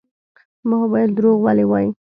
[0.67, 1.89] ما وويل دروغ ولې وايې.